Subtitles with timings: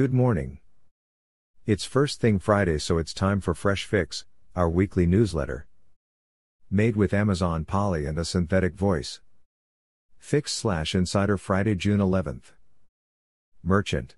[0.00, 0.60] Good morning.
[1.66, 4.24] It's First Thing Friday, so it's time for Fresh Fix,
[4.56, 5.66] our weekly newsletter.
[6.70, 9.20] Made with Amazon Polly and a synthetic voice.
[10.16, 12.52] Fix slash Insider Friday, June 11th.
[13.62, 14.16] Merchant.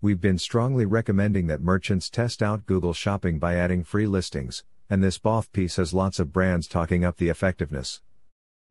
[0.00, 5.00] We've been strongly recommending that merchants test out Google Shopping by adding free listings, and
[5.00, 8.02] this BOF piece has lots of brands talking up the effectiveness.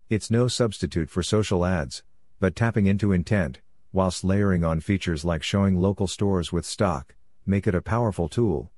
[0.09, 2.03] It's no substitute for social ads,
[2.41, 3.61] but tapping into intent,
[3.93, 7.15] whilst layering on features like showing local stores with stock,
[7.45, 8.71] make it a powerful tool.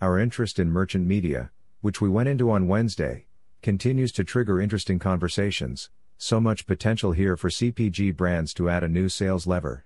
[0.00, 3.26] Our interest in merchant media, which we went into on Wednesday,
[3.62, 8.88] continues to trigger interesting conversations, so much potential here for CPG brands to add a
[8.88, 9.84] new sales lever.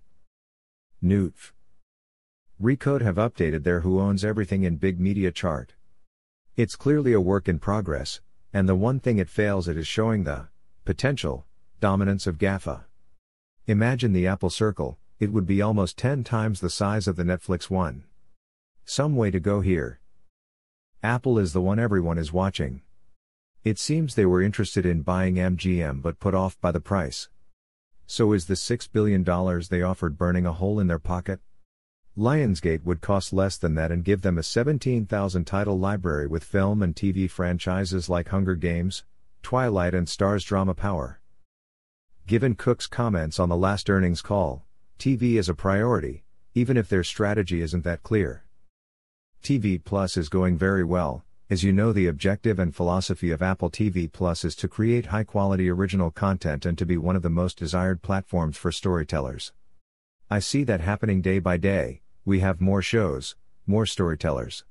[1.00, 1.52] Newt.
[2.60, 5.74] Recode have updated their Who Owns Everything in Big Media chart.
[6.56, 8.20] It's clearly a work in progress,
[8.52, 10.48] and the one thing it fails at is showing the
[10.84, 11.46] potential
[11.80, 12.84] dominance of GAFA.
[13.66, 17.70] Imagine the Apple Circle, it would be almost 10 times the size of the Netflix
[17.70, 18.04] one.
[18.84, 20.00] Some way to go here.
[21.02, 22.82] Apple is the one everyone is watching.
[23.64, 27.30] It seems they were interested in buying MGM but put off by the price.
[28.06, 29.24] So is the $6 billion
[29.70, 31.40] they offered burning a hole in their pocket?
[32.18, 36.82] Lionsgate would cost less than that and give them a 17,000 title library with film
[36.82, 39.04] and TV franchises like Hunger Games,
[39.42, 41.22] Twilight, and Starz Drama Power.
[42.26, 44.64] Given Cook's comments on the last earnings call,
[44.98, 48.44] TV is a priority, even if their strategy isn't that clear.
[49.42, 51.22] TV Plus is going very well.
[51.50, 55.24] As you know, the objective and philosophy of Apple TV Plus is to create high
[55.24, 59.52] quality original content and to be one of the most desired platforms for storytellers.
[60.30, 63.36] I see that happening day by day, we have more shows,
[63.66, 64.64] more storytellers.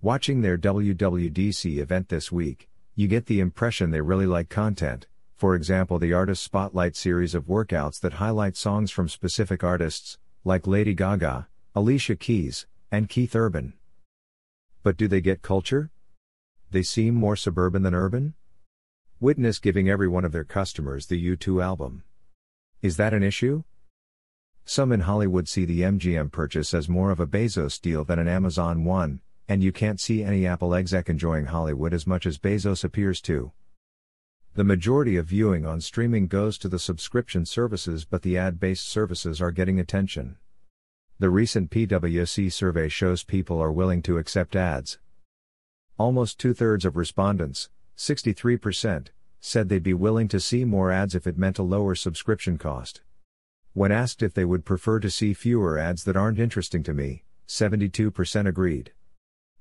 [0.00, 5.54] Watching their WWDC event this week, you get the impression they really like content, for
[5.54, 10.94] example, the Artist Spotlight series of workouts that highlight songs from specific artists, like Lady
[10.94, 13.74] Gaga, Alicia Keys, and Keith Urban.
[14.82, 15.90] But do they get culture?
[16.70, 18.32] They seem more suburban than urban?
[19.20, 22.04] Witness giving every one of their customers the U2 album.
[22.80, 23.62] Is that an issue?
[24.64, 28.26] Some in Hollywood see the MGM purchase as more of a Bezos deal than an
[28.26, 32.84] Amazon one, and you can't see any Apple exec enjoying Hollywood as much as Bezos
[32.84, 33.52] appears to.
[34.56, 38.88] The majority of viewing on streaming goes to the subscription services, but the ad based
[38.88, 40.38] services are getting attention.
[41.18, 44.98] The recent PwC survey shows people are willing to accept ads.
[45.98, 47.68] Almost two thirds of respondents,
[47.98, 49.08] 63%,
[49.40, 53.02] said they'd be willing to see more ads if it meant a lower subscription cost.
[53.74, 57.24] When asked if they would prefer to see fewer ads that aren't interesting to me,
[57.46, 58.92] 72% agreed.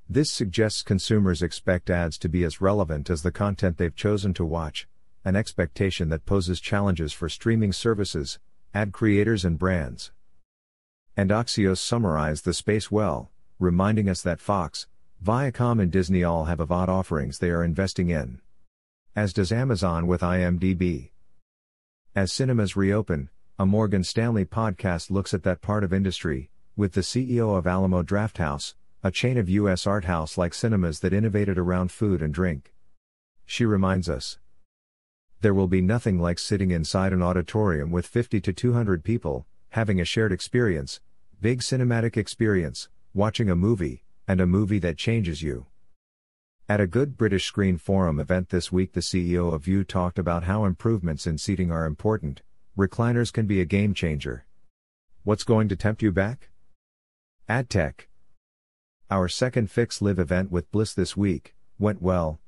[0.08, 4.46] This suggests consumers expect ads to be as relevant as the content they've chosen to
[4.46, 4.88] watch,
[5.24, 8.38] an expectation that poses challenges for streaming services,
[8.74, 10.12] ad creators, and brands.
[11.18, 14.86] And Axios summarized the space well, reminding us that Fox,
[15.24, 18.42] Viacom, and Disney all have AVOD offerings they are investing in.
[19.16, 21.10] As does Amazon with IMDb.
[22.14, 27.02] As cinemas reopen, a Morgan Stanley podcast looks at that part of industry, with the
[27.02, 29.86] CEO of Alamo Drafthouse, a chain of U.S.
[29.86, 32.74] art house like cinemas that innovated around food and drink.
[33.46, 34.40] She reminds us
[35.42, 40.02] There will be nothing like sitting inside an auditorium with 50 to 200 people, having
[40.02, 41.02] a shared experience,
[41.40, 45.68] big cinematic experience, watching a movie, and a movie that changes you.
[46.68, 50.46] At a Good British Screen Forum event this week, the CEO of Vue talked about
[50.46, 52.42] how improvements in seating are important,
[52.76, 54.48] recliners can be a game changer.
[55.24, 56.50] What's going to tempt you back?
[57.48, 58.08] AdTech.
[59.12, 62.40] Our second Fix Live event with Bliss this week went well.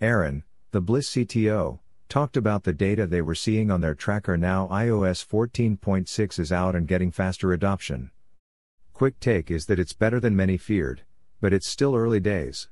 [0.00, 4.68] Aaron, the Bliss CTO, talked about the data they were seeing on their tracker now
[4.68, 8.12] iOS 14.6 is out and getting faster adoption.
[8.92, 11.02] Quick take is that it's better than many feared,
[11.40, 12.68] but it's still early days.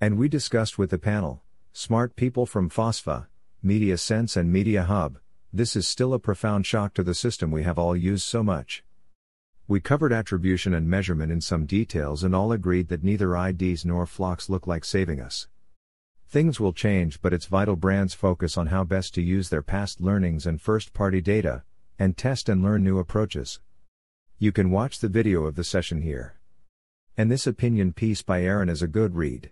[0.00, 1.42] And we discussed with the panel,
[1.74, 3.26] smart people from Fospha,
[3.62, 5.18] Media Sense and Media Hub,
[5.52, 8.82] this is still a profound shock to the system we have all used so much.
[9.70, 14.06] We covered attribution and measurement in some details and all agreed that neither IDs nor
[14.06, 15.46] FLoCs look like saving us.
[16.26, 20.00] Things will change, but it's vital brands focus on how best to use their past
[20.00, 21.64] learnings and first party data,
[21.98, 23.60] and test and learn new approaches.
[24.38, 26.38] You can watch the video of the session here.
[27.18, 29.50] And this opinion piece by Aaron is a good read.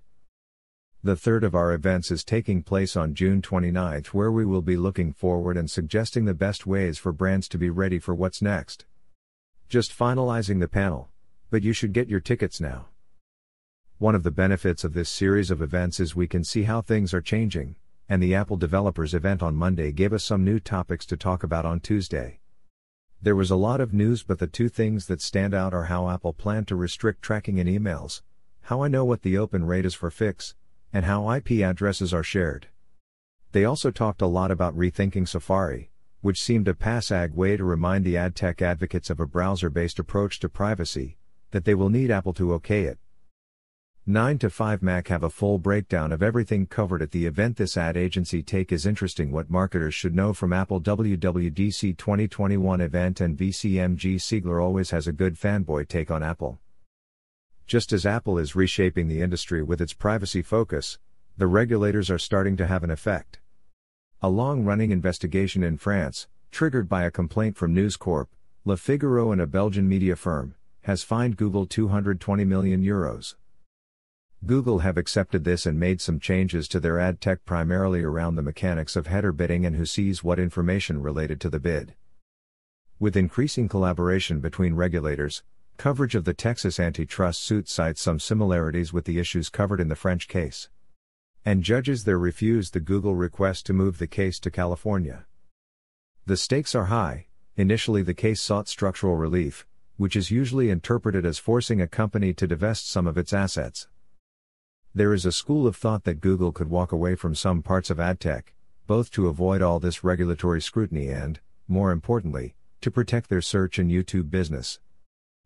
[1.04, 4.78] The third of our events is taking place on June 29th, where we will be
[4.78, 8.86] looking forward and suggesting the best ways for brands to be ready for what's next.
[9.68, 11.08] Just finalizing the panel,
[11.50, 12.86] but you should get your tickets now.
[13.98, 17.12] One of the benefits of this series of events is we can see how things
[17.12, 17.74] are changing,
[18.08, 21.64] and the Apple Developers event on Monday gave us some new topics to talk about
[21.64, 22.38] on Tuesday.
[23.20, 26.10] There was a lot of news, but the two things that stand out are how
[26.10, 28.22] Apple planned to restrict tracking in emails,
[28.62, 30.54] how I know what the open rate is for Fix,
[30.92, 32.68] and how IP addresses are shared.
[33.50, 35.90] They also talked a lot about rethinking Safari,
[36.26, 40.00] which seemed a passag way to remind the ad tech advocates of a browser based
[40.00, 41.16] approach to privacy,
[41.52, 42.98] that they will need Apple to OK it.
[44.06, 47.56] 9 to 5 Mac have a full breakdown of everything covered at the event.
[47.56, 53.20] This ad agency take is interesting what marketers should know from Apple WWDC 2021 event
[53.20, 56.58] and VC MG Siegler always has a good fanboy take on Apple.
[57.68, 60.98] Just as Apple is reshaping the industry with its privacy focus,
[61.36, 63.38] the regulators are starting to have an effect.
[64.22, 68.30] A long running investigation in France, triggered by a complaint from News Corp,
[68.64, 70.54] Le Figaro and a Belgian media firm,
[70.84, 73.34] has fined Google 220 million euros.
[74.46, 78.42] Google have accepted this and made some changes to their ad tech primarily around the
[78.42, 81.94] mechanics of header bidding and who sees what information related to the bid.
[82.98, 85.42] With increasing collaboration between regulators,
[85.76, 89.94] coverage of the Texas antitrust suit cites some similarities with the issues covered in the
[89.94, 90.70] French case.
[91.46, 95.26] And judges there refused the Google request to move the case to California.
[96.26, 97.28] The stakes are high.
[97.54, 99.64] Initially, the case sought structural relief,
[99.96, 103.86] which is usually interpreted as forcing a company to divest some of its assets.
[104.92, 107.98] There is a school of thought that Google could walk away from some parts of
[107.98, 108.46] AdTech,
[108.88, 111.38] both to avoid all this regulatory scrutiny and,
[111.68, 114.80] more importantly, to protect their search and YouTube business.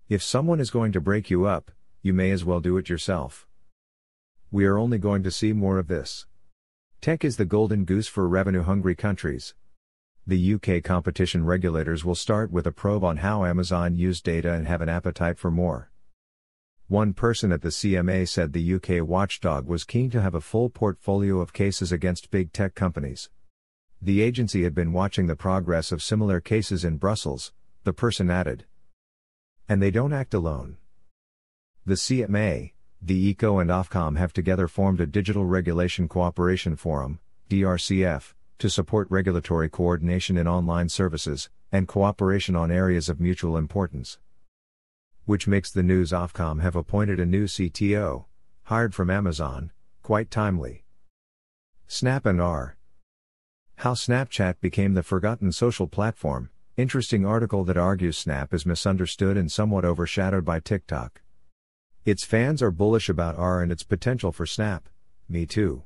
[0.09, 1.71] If someone is going to break you up,
[2.01, 3.47] you may as well do it yourself.
[4.53, 6.27] We are only going to see more of this.
[7.01, 9.55] Tech is the golden goose for revenue hungry countries.
[10.27, 14.67] The UK competition regulators will start with a probe on how Amazon used data and
[14.67, 15.93] have an appetite for more.
[16.89, 20.69] One person at the CMA said the UK watchdog was keen to have a full
[20.69, 23.31] portfolio of cases against big tech companies.
[24.03, 27.53] The agency had been watching the progress of similar cases in Brussels,
[27.85, 28.65] the person added.
[29.69, 30.79] And they don't act alone.
[31.87, 37.19] The CMA, the ICO and Ofcom have together formed a Digital Regulation Cooperation Forum,
[37.49, 44.19] DRCF, to support regulatory coordination in online services and cooperation on areas of mutual importance
[45.31, 48.25] which makes the news Ofcom have appointed a new CTO,
[48.65, 49.71] hired from Amazon,
[50.03, 50.83] quite timely.
[51.87, 52.77] Snap and AR.
[53.77, 59.53] How Snapchat became the forgotten social platform, interesting article that argues Snap is misunderstood and
[59.53, 61.21] somewhat overshadowed by TikTok.
[62.07, 64.89] Its fans are bullish about AR and its potential for Snap,
[65.29, 65.83] me too.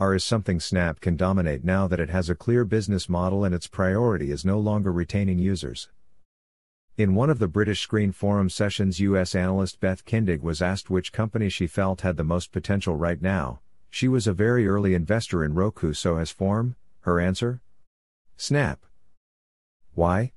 [0.00, 3.54] AR is something Snap can dominate now that it has a clear business model and
[3.54, 5.90] its priority is no longer retaining users.
[6.96, 11.12] In one of the British Screen Forum sessions, US analyst Beth Kindig was asked which
[11.12, 13.60] company she felt had the most potential right now.
[13.90, 17.60] She was a very early investor in Roku, so has Form, her answer?
[18.38, 18.80] Snap.
[19.92, 20.32] Why?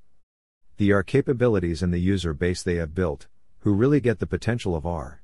[0.75, 3.27] The AR capabilities and the user base they have built,
[3.65, 5.23] who really get the potential of AR.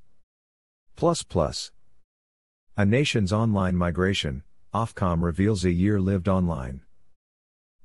[2.75, 4.41] A nation's online migration,
[4.73, 6.81] Ofcom reveals a year lived online.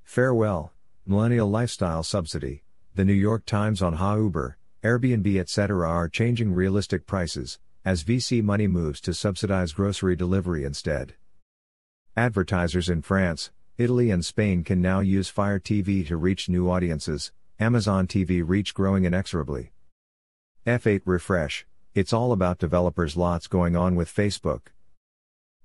[0.03, 0.73] Farewell,
[1.05, 2.63] Millennial Lifestyle Subsidy.
[2.95, 5.87] The New York Times on how Uber, Airbnb etc.
[5.87, 11.17] are changing realistic prices, as VC money moves to subsidize grocery delivery instead.
[12.17, 17.31] Advertisers in France, Italy, and Spain can now use Fire TV to reach new audiences,
[17.61, 19.73] Amazon TV reach growing inexorably.
[20.67, 24.73] F8 refresh, it's all about developers, lots going on with Facebook.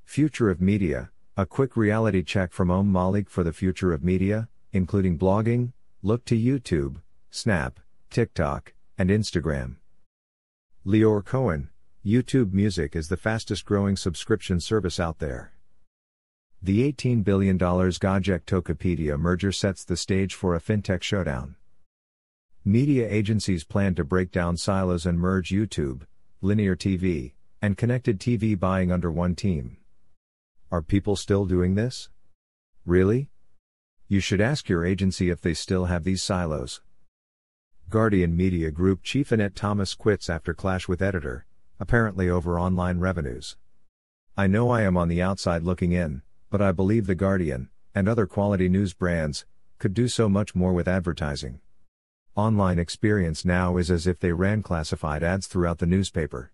[0.03, 4.47] Future of Media, a quick reality check from Om Malik for the future of media,
[4.71, 6.97] including blogging, look to YouTube,
[7.31, 7.79] Snap,
[8.11, 9.77] TikTok, and Instagram.
[10.85, 11.69] Lyor Cohen,
[12.05, 15.51] YouTube Music is the fastest growing subscription service out there.
[16.61, 21.55] The $18 billion Gojek Tokopedia merger sets the stage for a fintech showdown.
[22.63, 26.03] Media agencies plan to break down silos and merge YouTube,
[26.41, 29.77] linear TV, and connected TV buying under one team.
[30.71, 32.09] Are people still doing this?
[32.85, 33.31] Really?
[34.07, 36.83] You should ask your agency if they still have these silos.
[37.89, 41.47] Guardian Media Group chief Annette Thomas quits after clash with editor,
[41.79, 43.57] apparently over online revenues.
[44.37, 48.07] I know I am on the outside looking in, but I believe The Guardian, and
[48.07, 49.47] other quality news brands,
[49.79, 51.59] could do so much more with advertising.
[52.37, 56.53] Online experience now is as if they ran classified ads throughout the newspaper.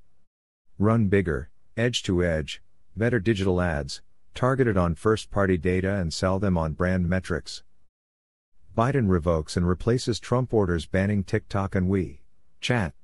[0.79, 2.63] Run bigger, edge to edge,
[2.96, 4.01] better digital ads,
[4.34, 7.62] targeted on first party data and sell them on brand metrics.
[8.75, 12.22] Biden revokes and replaces Trump orders banning TikTok and We
[12.60, 12.96] Chat.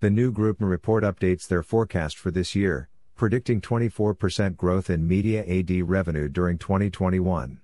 [0.00, 5.44] The new GroupM report updates their forecast for this year, predicting 24% growth in media
[5.46, 7.60] AD revenue during 2021.